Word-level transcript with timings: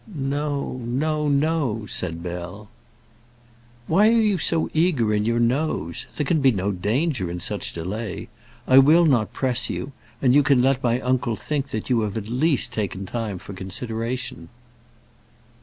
"No, 0.15 0.81
no, 0.83 1.29
no," 1.29 1.85
said 1.85 2.23
Bell. 2.23 2.71
"Why 3.85 4.07
are 4.07 4.13
you 4.13 4.39
so 4.39 4.67
eager 4.73 5.13
in 5.13 5.25
your 5.25 5.39
noes? 5.39 6.07
There 6.17 6.25
can 6.25 6.41
be 6.41 6.51
no 6.51 6.71
danger 6.71 7.29
in 7.29 7.39
such 7.39 7.71
delay. 7.71 8.27
I 8.67 8.79
will 8.79 9.05
not 9.05 9.31
press 9.31 9.69
you, 9.69 9.91
and 10.19 10.33
you 10.33 10.41
can 10.41 10.59
let 10.59 10.81
my 10.81 10.99
uncle 11.01 11.35
think 11.35 11.67
that 11.67 11.91
you 11.91 12.01
have 12.01 12.17
at 12.17 12.29
least 12.29 12.73
taken 12.73 13.05
time 13.05 13.37
for 13.37 13.53
consideration." 13.53 14.49